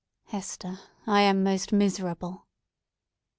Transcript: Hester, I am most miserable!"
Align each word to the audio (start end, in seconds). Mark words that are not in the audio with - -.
Hester, 0.23 0.79
I 1.05 1.21
am 1.21 1.43
most 1.43 1.71
miserable!" 1.71 2.47